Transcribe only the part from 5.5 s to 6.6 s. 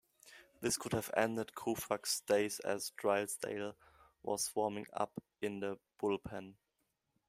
the bullpen.